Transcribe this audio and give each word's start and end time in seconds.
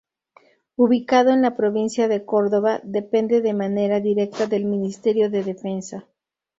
Ubicado 0.77 1.29
en 1.29 1.43
la 1.43 1.55
Provincia 1.55 2.07
de 2.07 2.25
Córdoba, 2.25 2.79
depende 2.81 3.39
de 3.41 3.53
manera 3.53 3.99
directa 3.99 4.47
del 4.47 4.65
Ministerio 4.65 5.29
de 5.29 5.43
Defensa. 5.43 6.07